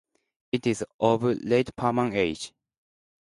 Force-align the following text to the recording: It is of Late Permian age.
It 0.51 0.65
is 0.65 0.83
of 0.99 1.21
Late 1.21 1.75
Permian 1.75 2.13
age. 2.15 2.53